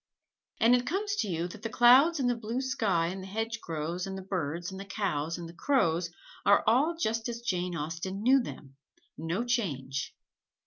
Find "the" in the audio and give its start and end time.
1.61-1.69, 2.27-2.35, 3.21-3.27, 4.17-4.23, 4.79-4.85, 5.47-5.53